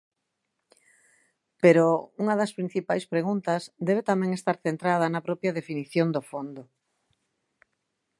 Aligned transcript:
Pero 1.61 1.85
unha 2.21 2.35
das 2.39 2.55
principais 2.57 3.05
preguntas 3.13 3.61
debe 3.87 4.01
tamén 4.09 4.31
estar 4.33 4.57
centrada 4.65 5.11
na 5.13 5.25
propia 5.27 5.55
definición 5.59 6.07
do 6.15 6.21
fondo. 6.31 6.63